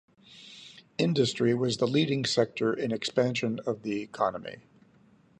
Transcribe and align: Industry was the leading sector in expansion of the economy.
Industry 0.97 1.53
was 1.53 1.77
the 1.77 1.85
leading 1.85 2.25
sector 2.25 2.73
in 2.73 2.91
expansion 2.91 3.59
of 3.67 3.83
the 3.83 4.01
economy. 4.01 4.63